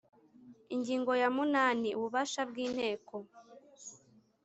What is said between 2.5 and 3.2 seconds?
inteko